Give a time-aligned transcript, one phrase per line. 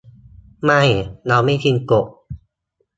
[0.63, 0.81] ไม่
[1.27, 2.05] เราไม่กินกบ